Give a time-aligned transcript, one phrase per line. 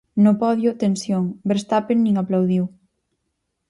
[0.23, 2.63] No podio: tensión, Veerstapen nin aplaudiu.